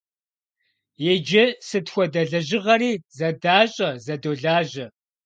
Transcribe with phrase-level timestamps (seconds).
[1.11, 4.85] Иджы сыт хуэдэ лэжьыгъэри зэдащӀэ, зэдолажьэ.